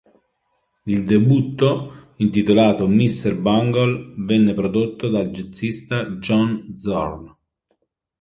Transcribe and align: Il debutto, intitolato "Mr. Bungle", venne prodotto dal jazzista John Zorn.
Il 0.87 1.03
debutto, 1.03 2.13
intitolato 2.15 2.87
"Mr. 2.87 3.39
Bungle", 3.39 4.15
venne 4.17 4.55
prodotto 4.55 5.09
dal 5.09 5.29
jazzista 5.29 6.05
John 6.13 6.75
Zorn. 6.75 7.31